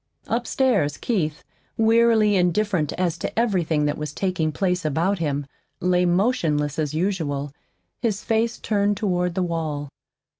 [0.25, 1.43] Upstairs, Keith,
[1.77, 5.45] wearily indifferent as to everything that was taking place about him,
[5.79, 7.51] lay motionless as usual,
[8.01, 9.89] his face turned toward the wall.